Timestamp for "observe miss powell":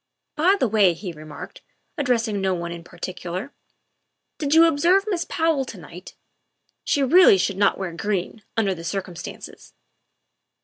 4.65-5.63